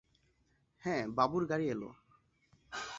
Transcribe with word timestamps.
হাঁ, 0.83 1.01
বাবুর 1.15 1.43
গাড়ি 1.45 1.65
এল। 1.69 1.83